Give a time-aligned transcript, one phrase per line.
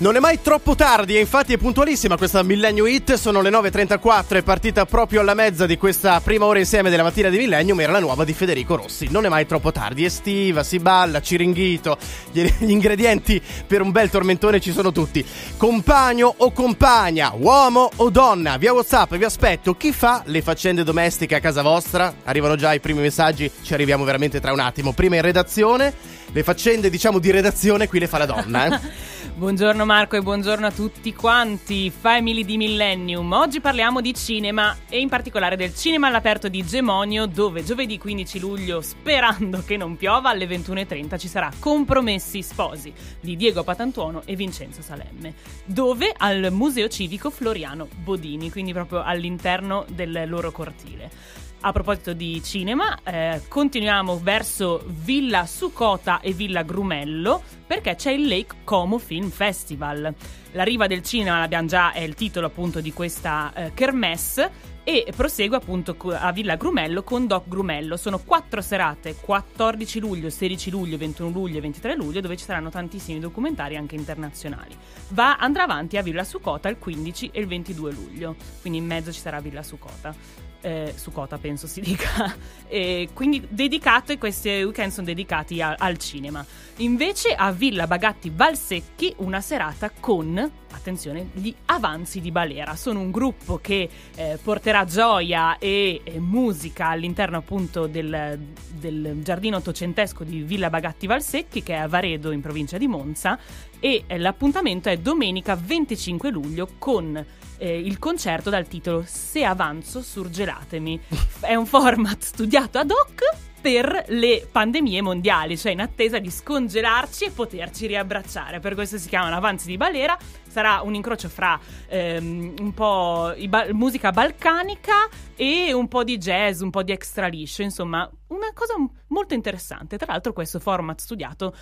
[0.00, 4.36] Non è mai troppo tardi e infatti è puntualissima questa Millennium Hit, sono le 9.34,
[4.36, 7.90] è partita proprio alla mezza di questa prima ora insieme della mattina di Millennium, era
[7.90, 9.08] la nuova di Federico Rossi.
[9.10, 11.98] Non è mai troppo tardi, estiva, si balla, ciringhito,
[12.30, 15.26] gli, gli ingredienti per un bel tormentone ci sono tutti.
[15.56, 21.34] Compagno o compagna, uomo o donna, via Whatsapp vi aspetto, chi fa le faccende domestiche
[21.34, 22.14] a casa vostra?
[22.22, 24.92] Arrivano già i primi messaggi, ci arriviamo veramente tra un attimo.
[24.92, 25.92] Prima in redazione,
[26.32, 29.16] le faccende diciamo di redazione qui le fa la donna, eh.
[29.38, 33.30] Buongiorno Marco e buongiorno a tutti quanti, family di Millennium.
[33.30, 38.40] Oggi parliamo di cinema e in particolare del cinema all'aperto di Gemonio dove giovedì 15
[38.40, 44.34] luglio, sperando che non piova, alle 21.30 ci sarà Compromessi Sposi di Diego Patantuono e
[44.34, 51.46] Vincenzo Salemme, dove al Museo Civico Floriano Bodini, quindi proprio all'interno del loro cortile.
[51.60, 58.28] A proposito di cinema, eh, continuiamo verso Villa Sucota e Villa Grumello perché c'è il
[58.28, 60.14] Lake Como Film Festival.
[60.52, 65.12] La riva del cinema l'abbiamo già, è il titolo appunto di questa eh, kermesse e
[65.14, 67.96] prosegue appunto a Villa Grumello con Doc Grumello.
[67.96, 72.70] Sono quattro serate, 14 luglio, 16 luglio, 21 luglio e 23 luglio, dove ci saranno
[72.70, 74.76] tantissimi documentari anche internazionali.
[75.08, 79.10] Va, andrà avanti a Villa Sucota il 15 e il 22 luglio, quindi in mezzo
[79.10, 82.34] ci sarà Villa Sucota eh, su Cota penso si dica,
[82.66, 86.44] e quindi dedicate, questi weekend sono dedicati a, al cinema.
[86.76, 90.38] Invece a Villa Bagatti Valsecchi una serata con,
[90.70, 92.76] attenzione, gli Avanzi di Balera.
[92.76, 98.38] Sono un gruppo che eh, porterà gioia e, e, musica all'interno appunto del,
[98.74, 103.38] del giardino ottocentesco di Villa Bagatti Valsecchi che è a Varedo in provincia di Monza
[103.80, 107.24] e eh, l'appuntamento è domenica 25 luglio con
[107.58, 111.00] eh, il concerto dal titolo Se avanzo surgelatemi.
[111.40, 117.24] È un format studiato ad hoc per le pandemie mondiali, cioè in attesa di scongelarci
[117.24, 118.60] e poterci riabbracciare.
[118.60, 120.16] Per questo si chiamano Avanzi di Balera.
[120.46, 126.60] Sarà un incrocio fra ehm, un po' ba- musica balcanica e un po' di jazz,
[126.60, 128.74] un po' di extra liscio, insomma, una cosa
[129.08, 129.98] molto interessante.
[129.98, 131.54] Tra l'altro, questo format studiato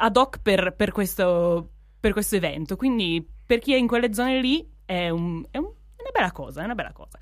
[0.00, 2.76] ad hoc per, per, questo, per questo evento.
[2.76, 5.66] Quindi, per chi è in quelle zone lì, è, un, è, un,
[5.96, 7.18] è una bella cosa, è una bella cosa.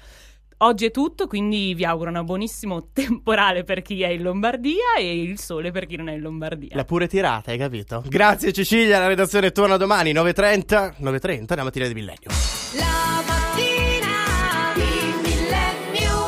[0.59, 5.21] Oggi è tutto, quindi vi auguro un buonissimo temporale per chi è in Lombardia e
[5.21, 6.75] il sole per chi non è in Lombardia.
[6.75, 8.03] La pure tirata, hai capito?
[8.07, 12.31] Grazie Cecilia, la redazione torna domani 9.30, 9.30, la mattina di Millennio.
[12.79, 13.23] La